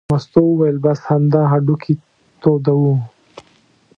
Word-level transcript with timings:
مستو 0.13 0.41
وویل: 0.47 0.77
بس 0.85 0.99
همدا 1.09 1.41
هډوکي 1.51 1.93
تودوه. 2.41 2.95